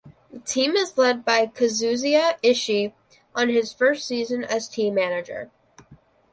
The 0.31 0.39
team 0.39 0.75
is 0.75 0.97
led 0.97 1.23
by 1.23 1.45
Kazuhisa 1.45 2.39
Ishii 2.43 2.91
on 3.35 3.49
his 3.49 3.71
first 3.71 4.07
season 4.07 4.43
as 4.43 4.67
team 4.67 4.95
manager. 4.95 5.51